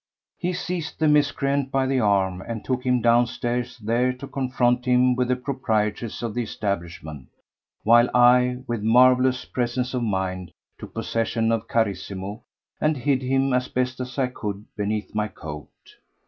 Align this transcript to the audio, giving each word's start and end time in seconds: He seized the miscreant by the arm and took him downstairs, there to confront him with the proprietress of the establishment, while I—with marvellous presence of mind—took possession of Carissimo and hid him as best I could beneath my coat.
He 0.39 0.51
seized 0.51 0.97
the 0.97 1.07
miscreant 1.07 1.71
by 1.71 1.85
the 1.85 1.99
arm 1.99 2.41
and 2.41 2.65
took 2.65 2.83
him 2.83 3.03
downstairs, 3.03 3.77
there 3.77 4.11
to 4.13 4.25
confront 4.27 4.85
him 4.85 5.15
with 5.15 5.27
the 5.27 5.35
proprietress 5.35 6.23
of 6.23 6.33
the 6.33 6.41
establishment, 6.41 7.27
while 7.83 8.09
I—with 8.15 8.81
marvellous 8.81 9.45
presence 9.45 9.93
of 9.93 10.01
mind—took 10.01 10.91
possession 10.95 11.51
of 11.51 11.67
Carissimo 11.67 12.41
and 12.81 12.97
hid 12.97 13.21
him 13.21 13.53
as 13.53 13.67
best 13.67 14.01
I 14.17 14.25
could 14.25 14.65
beneath 14.75 15.13
my 15.13 15.27
coat. 15.27 15.69